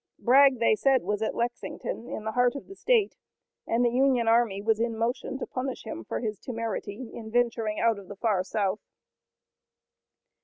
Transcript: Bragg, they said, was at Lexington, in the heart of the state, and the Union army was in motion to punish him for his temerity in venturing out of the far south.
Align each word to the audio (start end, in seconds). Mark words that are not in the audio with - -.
Bragg, 0.17 0.57
they 0.59 0.75
said, 0.75 1.03
was 1.03 1.21
at 1.21 1.35
Lexington, 1.35 2.07
in 2.09 2.23
the 2.23 2.31
heart 2.31 2.55
of 2.55 2.65
the 2.67 2.73
state, 2.75 3.15
and 3.67 3.85
the 3.85 3.91
Union 3.91 4.27
army 4.27 4.59
was 4.59 4.79
in 4.79 4.97
motion 4.97 5.37
to 5.37 5.45
punish 5.45 5.83
him 5.83 6.03
for 6.03 6.21
his 6.21 6.39
temerity 6.39 7.11
in 7.13 7.29
venturing 7.29 7.79
out 7.79 7.99
of 7.99 8.07
the 8.07 8.15
far 8.15 8.43
south. 8.43 8.79